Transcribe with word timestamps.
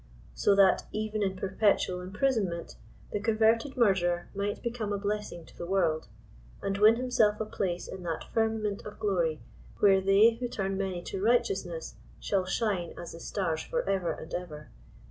So 0.33 0.55
that 0.55 0.87
even 0.91 1.21
in 1.21 1.35
perpetual 1.35 2.01
imprisonment 2.01 2.75
the 3.11 3.19
con 3.19 3.37
verted 3.37 3.77
murderer 3.77 4.29
might 4.33 4.63
become 4.63 4.91
a 4.91 4.97
blessing 4.97 5.45
to 5.45 5.55
the 5.55 5.67
world, 5.67 6.07
and 6.59 6.75
win 6.75 6.95
himself 6.95 7.39
a 7.39 7.45
place 7.45 7.87
in 7.87 8.01
that 8.01 8.25
firmament 8.33 8.83
of 8.83 8.97
glory, 8.97 9.41
where 9.77 10.01
they 10.01 10.37
who 10.39 10.47
turn 10.47 10.75
many 10.75 11.03
to 11.03 11.21
righteousness 11.21 11.97
shall 12.19 12.45
shine 12.47 12.95
as 12.97 13.11
the 13.11 13.19
stars 13.19 13.61
forever 13.61 14.11
and 14.11 14.33
ever. 14.33 14.71